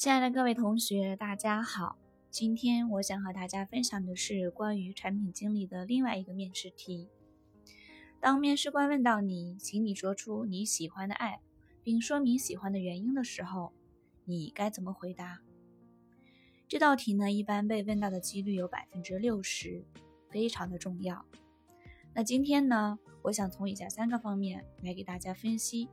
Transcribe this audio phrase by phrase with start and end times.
[0.00, 1.98] 亲爱的各位同学，大家好。
[2.30, 7.10] 今天我想和大家分享的是关于产品经理的另外一个面试题。
[8.18, 11.40] 当面试官问到你，请你说出你喜欢的 App，
[11.82, 13.74] 并说明喜欢的原因的时候，
[14.24, 15.42] 你该怎么回答？
[16.66, 19.84] 这道题呢，一般被问到的几率有百分之六十，
[20.30, 21.26] 非常的重要。
[22.14, 25.90] 那今天呢，我想从以下三个方面来给大家分析。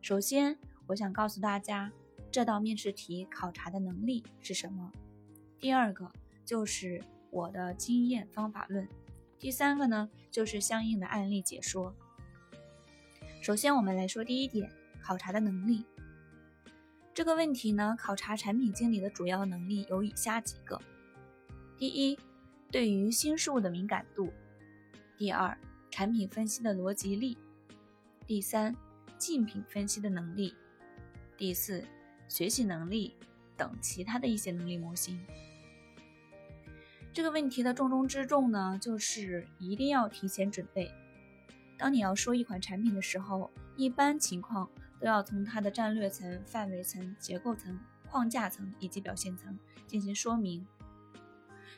[0.00, 1.92] 首先，我想告诉大家。
[2.36, 4.92] 这道面试题考察的能力是什么？
[5.58, 6.12] 第二个
[6.44, 8.86] 就是我的经验方法论。
[9.38, 11.94] 第三个呢，就是相应的案例解说。
[13.40, 15.86] 首先，我们来说第一点，考察的能力。
[17.14, 20.78] 这个问题呢，考察产品经理的主要能力有以下几个：
[21.78, 22.18] 第一，
[22.70, 24.26] 对于新事物的敏感度；
[25.16, 25.56] 第二，
[25.90, 27.34] 产品分析的逻辑力；
[28.26, 28.76] 第三，
[29.16, 30.52] 竞品分析的能力；
[31.38, 31.82] 第四。
[32.28, 33.14] 学习能力
[33.56, 35.20] 等其他的一些能力模型。
[37.12, 40.92] 这个问题的重中之重呢，就是一定要提前准备。
[41.78, 44.68] 当你要说一款产品的时候，一般情况
[45.00, 50.66] 都要从它的战略层、范围层、结构层、框架层以及表现层进行说明。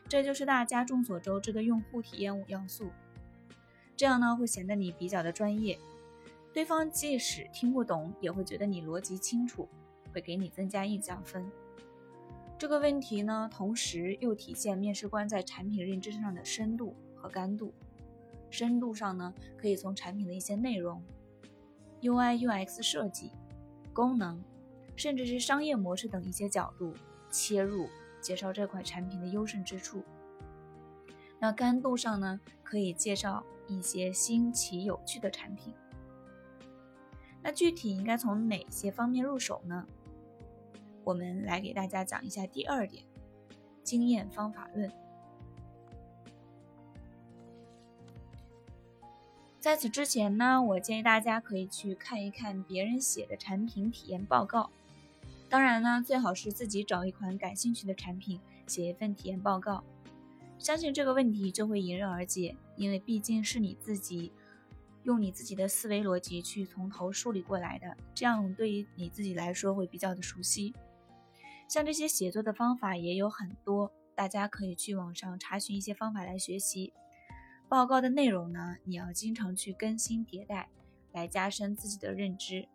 [0.08, 2.90] 这就是大家众所周知的用户体验五要素。
[3.96, 5.78] 这样呢，会显得你比较的专业，
[6.52, 9.68] 对方即使听不懂，也会觉得你逻辑清楚。
[10.18, 11.48] 会给你增加印象分。
[12.58, 17.72] 这个问题呢，同时又体现面试官在产品认知上的深度和干度。
[18.50, 21.00] 深度上呢，可以从产品的一些内容、
[22.00, 23.30] UI、UX 设计、
[23.92, 24.42] 功能，
[24.96, 26.92] 甚至是商业模式等一些角度
[27.30, 27.88] 切入，
[28.20, 30.02] 介绍这款产品的优胜之处。
[31.38, 35.72] 那干度上呢，可以介绍一些新奇有趣的产品。
[37.40, 39.86] 那具体应该从哪些方面入手呢？
[41.08, 43.02] 我们来给大家讲一下第二点，
[43.82, 44.92] 经验方法论。
[49.58, 54.68] 在此之前呢，我建议大家可以去看一看别人写的产品体验报告。
[55.48, 59.82] 当然呢，最好是自己找一款感兴趣的产品，写一份体验报告。
[60.58, 64.30] 相信这个问题就会迎刃而解，因为毕竟是你自己。
[65.04, 70.74] 用你自己的思维逻辑去从头梳理过来的，这样对于你自己来说会比较的熟悉。
[71.68, 76.94] 像这些写作的方法也有很多，大家可以去网上查询一些方法来学习。
[77.68, 80.70] 报告的内容呢，你要经常去更新迭代，
[81.12, 82.66] 来加深自己的认知。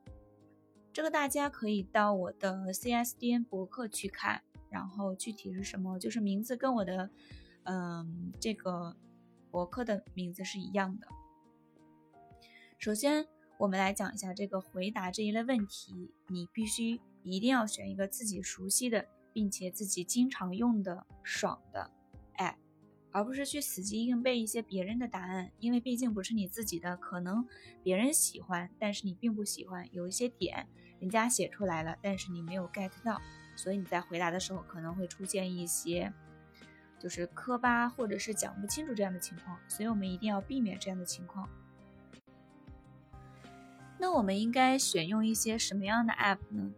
[0.94, 7.10] 这个大家可以到我的 CSDN 博客去看，然后具体是什么，就是名字跟我的
[7.64, 8.96] 嗯这个
[9.50, 11.08] 博客的名字是一样的。
[12.78, 13.26] 首先，
[13.58, 17.02] 我们来讲一下这个回答这一类问题，你必须
[17.32, 21.90] 一定要选一个自己熟悉的，并且自己经常用的爽的
[22.38, 22.56] app，
[23.12, 27.48] 而不是去死记硬背一些别人的答案，因为毕竟不是你自己的，可能
[27.82, 30.68] 别人喜欢，但是你并不喜欢，有一些点
[31.00, 33.22] 人家写出来了，但是你没有 get 到，
[33.56, 36.12] 所以你在回答的时候可能会出现一些
[37.00, 41.50] 就是磕巴或者是讲不清楚这样的情况，所以我们一定要避免这样的情况。
[44.00, 46.72] 那我们应该选用一些什么样的 App 呢？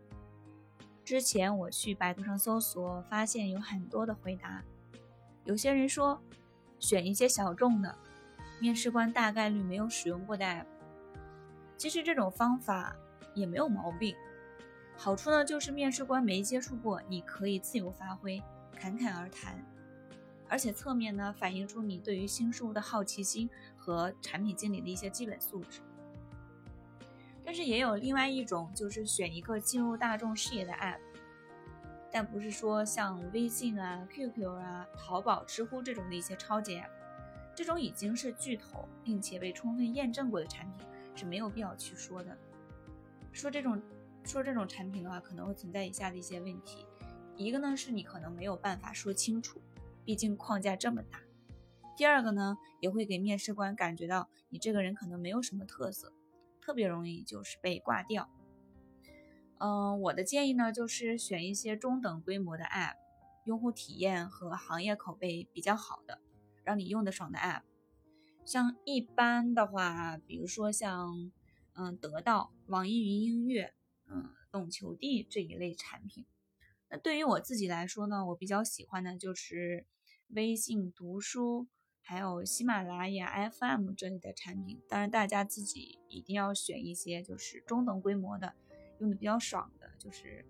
[1.06, 4.64] 之前我去百度上搜索，发现有很多的回答。
[5.44, 6.20] 有些人说
[6.80, 7.96] 选一些小众的，
[8.60, 10.66] 面试官大概率没有使用过的 App。
[11.78, 12.96] 其实这种方法
[13.36, 14.16] 也没有毛病，
[14.98, 18.42] 好处呢就是面试官没接触过，你可以自由发挥，
[18.76, 19.64] 侃侃而谈，
[20.50, 25.82] 而且侧面呢反映出你对于新事物的好奇心和产品经理的一些基本素质。
[27.46, 31.00] 但是也有另外一种，就是选一个进入大众视野的 app，
[32.12, 36.90] 但不是说像微信啊、QQ 啊、淘宝、知乎这种的一些超级 app，
[37.54, 40.82] 这种已经是巨头并且被充分验证过的产品
[41.14, 42.36] 是没有必要去说的。
[43.32, 43.80] 说这种
[44.24, 46.86] 说这种产品的话，可能会存在以下的一些问题：
[47.38, 49.62] 一个呢是你可能没有办法说清楚，
[50.03, 51.20] 毕竟框架这么大；
[51.96, 56.12] 第二个呢也会给面试官感觉到你这个人可能没有什么特色。
[56.66, 58.28] 特别容易就是被挂掉。
[59.59, 62.96] 嗯，我的建议呢，就是选一些中等规模的 App，
[63.44, 66.20] 用户体验和行业口碑比较好的，
[66.64, 67.62] 让你用得爽的 App。
[68.46, 71.32] 像一般的话，比如说像
[71.73, 73.76] 嗯得到、网易云音乐、
[74.09, 76.26] 嗯懂球帝这一类产品。
[76.90, 79.85] 那对于我自己来说呢，我比较喜欢的就是
[80.29, 81.67] 微信读书。
[82.07, 88.53] 还有喜马拉雅 FM 这里的产品，当然大家自己一定要选一些就是中等规模的，
[88.99, 90.46] 用的比较爽的，就是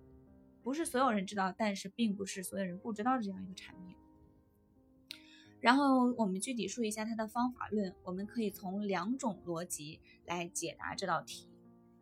[0.61, 3.95] 不是所有人知道，但是并不是所有人不知道这样一个产品。
[5.61, 11.49] 然后我们具体说一下它的方法论，我们可以从两种逻辑来解答这道题。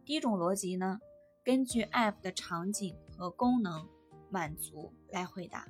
[0.03, 0.99] 第一种逻辑呢，
[1.43, 3.87] 根据 App 的场景和功能
[4.31, 5.67] 满足来回答，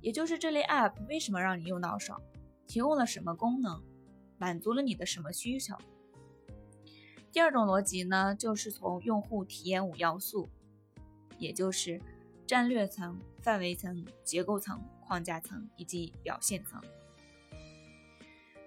[0.00, 2.20] 也就是这类 App 为什么让你用到爽，
[2.68, 3.82] 提供了什么功能，
[4.36, 5.74] 满足了你的什么需求。
[7.32, 10.48] 第二种逻辑呢，就是从用户体验五要素，
[11.38, 12.00] 也就是
[12.46, 16.80] 战略层、范围层、结构层、框架层以及表现层。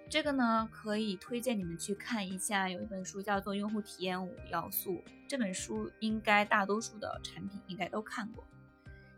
[0.08, 4.94] 这个呢，可以推荐你们去看一下，有一本书叫做《用户体验五要素》。
[5.28, 8.44] 这本书应该大多数的产品应该都看过。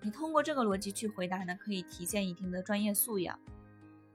[0.03, 3.39] 你通过这个逻辑去回答呢，可以体现一定的专业素养。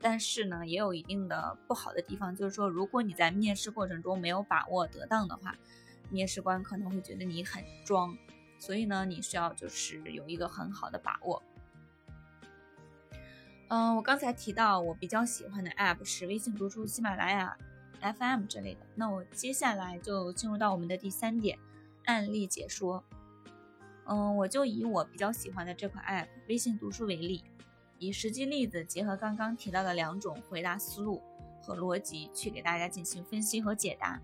[0.02, 5.56] 但是呢，也有一定的不好的地方，就是说，如果你在面试过程中没有把握得当的话，
[6.10, 8.18] 面试官可能会觉得你很装。
[8.58, 11.42] 所以呢，你需要就是有一个很好的把握。
[13.68, 17.58] 嗯，我刚才提到我比较喜欢的 App 是微信读书、喜马拉雅
[18.02, 18.82] FM 之类的。
[18.96, 21.60] 那我接下来就进入到我们的第三点，
[22.06, 23.04] 案例解说。
[24.06, 27.44] 嗯，我就以我比较喜欢的这款 App 微信读书为例，
[28.00, 31.22] 以实际例子结合刚刚提到的两种回答思路
[31.62, 34.22] 和逻辑，去给大家进行分析和解答。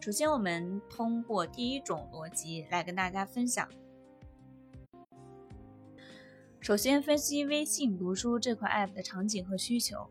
[0.00, 3.66] 首先，我们通过第一种逻辑来跟大家分享。
[6.60, 10.10] 首先分析微信读书这款 App 的场景和需求，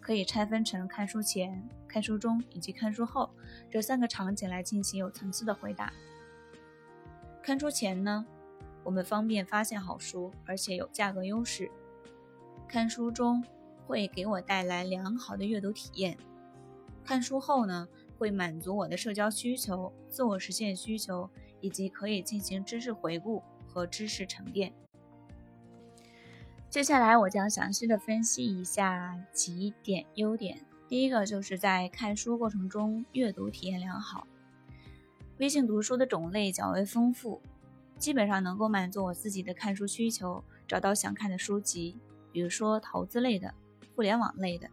[0.00, 3.28] 可以拆分成看书前、看书中以及看书后
[3.68, 5.92] 这三个场景来进行有层次的回答。
[7.42, 8.24] 看书前呢，
[8.84, 11.66] 我们方便发现好书，而且有价格优势；
[12.68, 13.42] 看书中
[13.86, 16.16] 会给我带来良好的阅读体验；
[17.04, 21.30] 看书后呢，会满足我的社交需求、自我实现需求，
[21.60, 24.72] 以及可以进行知识回顾和知识沉淀。
[26.68, 30.58] 接下来我将详细的分析一下几点优点。
[30.88, 34.26] 第一个就是在看书过程中阅读体验良好。
[35.38, 37.40] 微信读书的种类较为丰富，
[37.98, 41.98] 基本上能够满足我自己的看书需求，找到想看的书籍，
[42.36, 43.54] 比如说投资类的、
[43.94, 44.68] 互联网类的。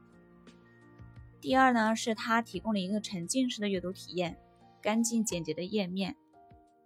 [1.39, 4.37] 第二呢，是它提供了一个沉浸式的阅读体验，
[4.81, 6.17] 干净简洁的页面，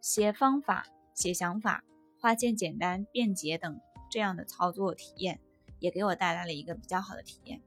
[0.01, 0.85] 写方法、
[1.15, 1.83] 写想法，
[2.19, 3.79] 划线简单便捷等。
[4.11, 5.39] 这样的操作体验
[5.79, 7.59] 也给我带来了一个比较好的体验。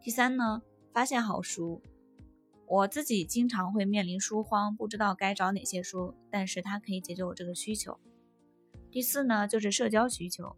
[0.00, 0.62] 第三呢，
[0.94, 1.82] 发现好书，
[2.66, 8.00] 我自己经常会面临书荒，不知道该找哪些书，但是它可以解决我这个需求。
[8.90, 10.56] 第四呢，就是社交需求，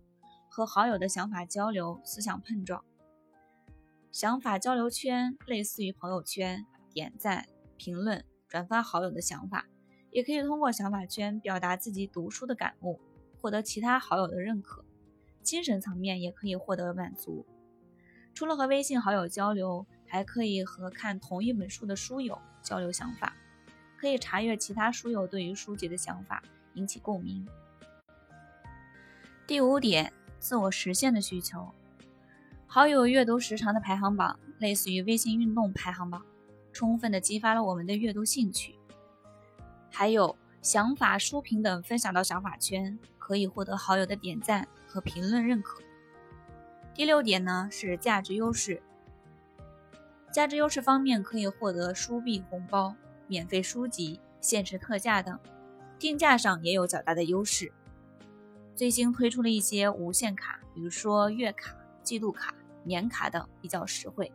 [0.58, 2.84] 和好友的想法交流、思想碰撞。
[4.10, 7.46] 想法交流圈类似于朋友圈，点赞、
[7.76, 9.66] 评论、转发好友的想法，
[10.10, 12.98] 也可以通过想法圈表达自己读书的感悟。
[13.40, 14.84] 获得其他好友的认可，
[15.44, 17.46] 精神层面也可以获得满足。
[18.34, 23.36] 除了和微信好友交流，还可以和看同一本书的书友交流想法，
[23.96, 26.42] 可以查阅其他书友对于书籍的想法，
[26.74, 27.46] 引起共鸣。
[29.46, 31.68] 第五点，自我实现的需求，
[32.66, 36.24] 好友阅读时长的排行榜，类似于微信运动排行榜，
[36.72, 38.74] 充分的激发了我们的阅读兴趣。
[39.90, 42.98] 还有想法、书评等分享到想法圈。
[43.28, 45.82] 可以获得好友的点赞和评论认可。
[46.94, 48.82] 第六点呢是价值优势，
[50.32, 52.94] 价值优势方面可以获得书币红包、
[53.26, 55.38] 免费书籍、限时特价等，
[55.98, 57.70] 定价上也有较大的优势。
[58.78, 62.54] 最新推出了一些无限卡，比如说月卡、季度卡、
[62.84, 64.30] 年卡等，比较实惠。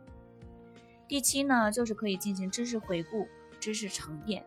[1.08, 3.26] 第七呢就是可以进行知识回顾、
[3.58, 4.44] 知识沉淀，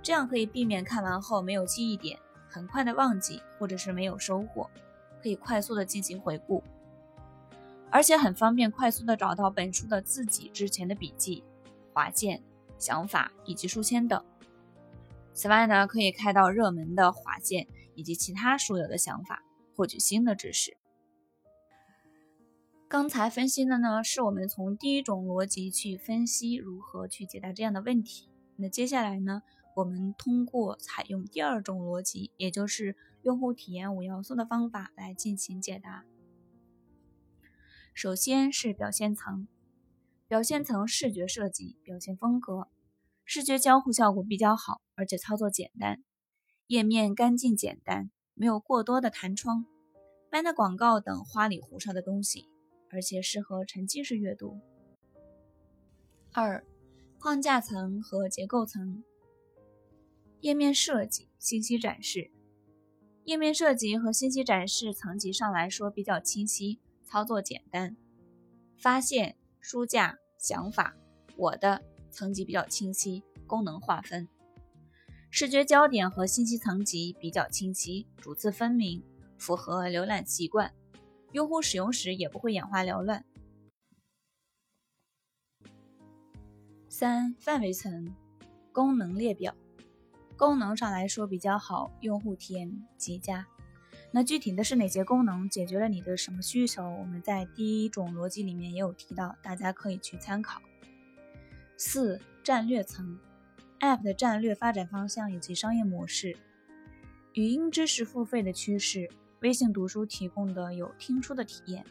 [0.00, 2.16] 这样可以避免看完后没有记忆点。
[2.48, 4.70] 很快的忘记，或者是没有收获，
[5.20, 6.62] 可以快速的进行回顾，
[7.90, 11.42] 而且很方便快速的找到本书的自己之前的笔记、
[11.92, 12.40] 划线、
[12.78, 14.24] 想法以及书签等。
[15.34, 17.66] 此外呢，可以开到热门的划线
[17.98, 19.42] 以及其他书友的想法，
[19.74, 20.76] 获取新的知识。
[22.86, 28.28] 刚才分析的呢，是我们从第一种逻辑去分析如何去解答这样的问题。
[28.54, 29.42] 那接下来呢？
[29.74, 36.04] 我们通过采用第二种逻辑，也就是用户体验五要素的方法来进行解答。
[37.94, 39.48] 首先是表现层，
[40.28, 42.68] 表现层视觉设计、表现风格，
[43.24, 46.02] 视觉交互效果比较好，而且操作简单，
[46.68, 49.64] 页面干净简单，没有过多的弹窗、
[50.30, 52.46] ban 的广告等花里胡哨的东西，
[52.90, 54.60] 而且适合沉浸式阅读。
[56.30, 56.62] 二、
[57.18, 59.02] 框架层和结构层。
[60.40, 62.30] 页面设计、信息展示，
[63.24, 67.96] 页面设计和信息展示层级上来说比较清晰，操作简单。
[68.76, 70.94] 发现、书架、想法、
[71.38, 74.28] 我的层级比较清晰，功能划分。
[75.30, 79.02] 视觉焦点和信息层级比较清晰，主次分明，
[79.36, 80.72] 符合浏览习惯，
[81.32, 83.24] 用户使用时也不会眼花缭乱。
[86.88, 88.14] 三、范围层，
[88.72, 89.54] 功能列表，
[90.36, 93.46] 功能上来说比较好，用户体验极佳。
[94.10, 96.82] 那具体的是哪些功能解决了你的什么需求？
[96.82, 100.60] 我们在第一种逻辑里面也有提到，大家可以去参考。
[101.76, 103.20] 四、战略层。
[103.80, 106.36] App 的战略发展方向以及商业模式，
[107.34, 109.08] 语音知识付费的趋势，
[109.40, 111.84] 微信读书提供的有听书的体验，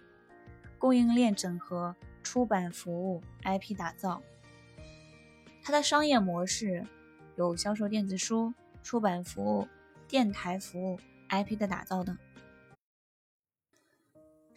[0.78, 4.22] 供应链整合，出版服务，IP 打造。
[5.64, 6.86] 它的商业模式
[7.38, 8.54] 有销售电子书、
[8.84, 9.66] 出版服务、
[10.10, 12.18] 电台服务、IP 的打造等。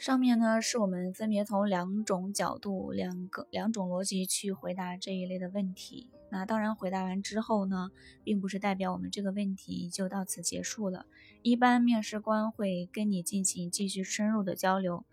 [0.01, 6.09] 上面呢是我们分别从两种角度、两个两种逻辑去回答这一类的问题。
[6.31, 7.91] 那当然，回答完之后呢，
[8.25, 11.05] 并不是代表我们这个问题就到此结束了。
[11.43, 15.05] 一般面试官会跟你进行继续深入的交流。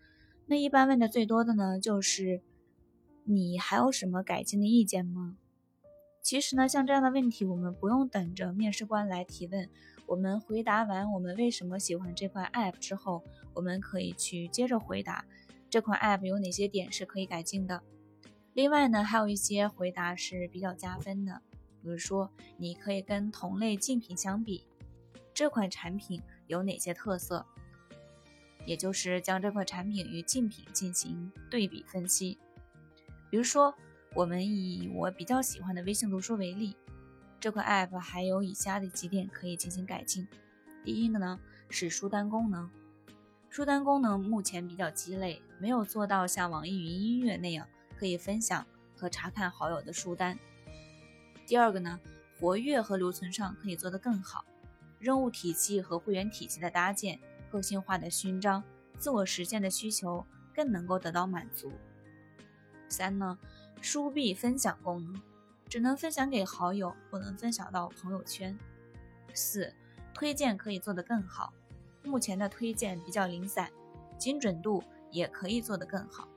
[0.46, 2.40] 那一般问的最多的呢，就是
[3.24, 5.36] 你还有什么改进的意见吗？
[6.22, 9.68] 其实呢，像这样的问题，我们不用等着面试官来提问。
[10.06, 13.22] 我们回答完我们为什么喜欢这款 App 之后，
[13.58, 15.24] 我们可以去接着回答
[15.68, 17.82] 这款 App 有哪些点是可以改进的。
[18.54, 21.42] 另外呢，还有一些回答是比较加分的，
[21.82, 24.64] 比如说你可以跟同类竞品相比，
[25.34, 27.44] 这款产品有哪些特色，
[28.64, 32.38] 也就是将这款产品与竞品进行对比分析。
[33.30, 33.74] 比如说，
[34.14, 36.76] 我们以我比较喜欢的微信读书为例。
[37.40, 40.28] 这款 App 还有以下的几点可以进行改进。
[40.84, 42.70] 第一个呢是书单功能，
[43.50, 50.38] 书单功能目前比较鸡肋，没有做到像网易云音乐那样可以分享和查看好友的书单。
[51.46, 51.98] 第二个呢，
[52.38, 54.44] 活跃和留存上可以做得更好，
[54.98, 57.18] 任务体系和会员体系的搭建，
[57.50, 58.62] 个性化的勋章，
[58.98, 60.24] 自我实现的需求
[60.54, 61.72] 更能够得到满足。
[62.88, 63.38] 三呢，
[63.80, 65.20] 书币分享功能。
[65.70, 68.58] 只能分享给好友，不能分享到朋友圈。
[69.34, 69.74] 四、
[70.14, 71.52] 推荐可以做得更好，
[72.04, 73.70] 目前的推荐比较零散，
[74.16, 76.28] 精准度也可以做得更好。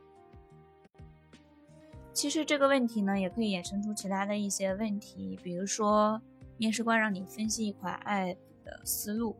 [2.13, 6.21] 其实这个问题呢，也可以衍生出其他的一些问题，比如说
[6.57, 9.35] 面试官让你分析一款 App 的思路，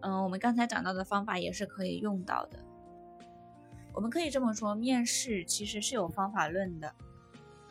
[0.00, 2.58] 嗯，我们刚才讲到的方法也是可以用到的。
[3.92, 6.94] 我们可以这么说，面试其实是有方法论的。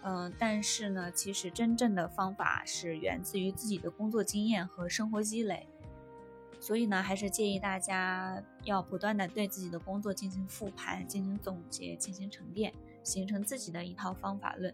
[0.04, 5.68] 嗯，但是呢，其实真正的方法是源自于自己的工作经验和生活积累，
[6.66, 14.74] 所以呢，还是建议大家要不断的对自己的工作进行复盘、进行总结、进行沉淀，形成自己的一套方法论。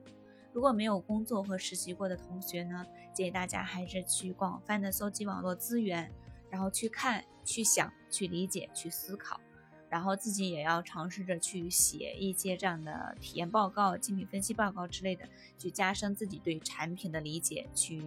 [0.54, 6.10] 如果没有工作和实习过的同学呢，建议大家还是去广泛的搜集网络资源，
[6.50, 9.42] 然后去看、去想、去理解、去思考。
[9.90, 18.02] 然后自己也要尝试着去写一些这样的体验报告、竞品分析报告之类的，去加深自己对产品的理解，去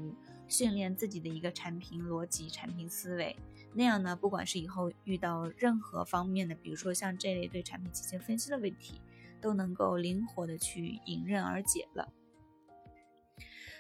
[0.49, 3.37] 训练自己的一个产品逻辑、产品思维。
[3.75, 9.01] 那样呢，不管是以后遇到任何方面的，比如说像这类对产品进行分析的问题，
[9.41, 12.13] 都能够灵活的去迎刃而解了。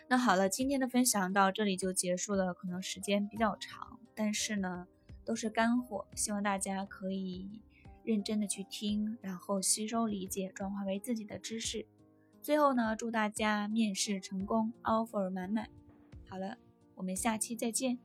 [0.09, 4.87] 那好了，今天的分享到这里就结束了，可能时间比较长，但是呢，
[5.25, 7.62] 都是干货，希望大家可以。
[8.06, 11.87] 认真的去听，然后吸收理解，转化为自己的知识。
[12.42, 15.71] 最后呢，祝大家面试成功，offer 满满。
[16.28, 16.58] 好了，
[16.96, 17.98] 我们下期再见。